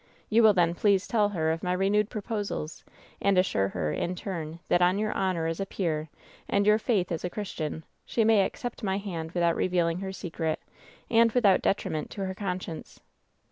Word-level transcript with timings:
You 0.31 0.41
will 0.41 0.53
then 0.53 0.73
please 0.73 1.07
tell 1.07 1.29
her 1.29 1.51
of 1.51 1.61
my 1.61 1.73
renewed 1.73 2.09
proposals 2.09 2.83
and 3.21 3.37
assure 3.37 3.67
her, 3.67 3.91
in 3.91 4.15
turn, 4.15 4.57
that 4.67 4.81
on 4.81 4.97
your 4.97 5.11
honor 5.11 5.45
as 5.45 5.59
a 5.59 5.65
peer, 5.67 6.09
and 6.49 6.65
your 6.65 6.79
faith 6.79 7.11
as 7.11 7.23
a 7.23 7.29
Christian, 7.29 7.83
she 8.03 8.23
may 8.23 8.43
accept 8.43 8.81
my 8.81 8.97
hand 8.97 9.33
without 9.33 9.55
revealing 9.55 9.99
her 9.99 10.11
secret, 10.11 10.59
and 11.11 11.31
without 11.33 11.61
detriment 11.61 12.09
to 12.09 12.25
her 12.25 12.33
conscience.' 12.33 12.99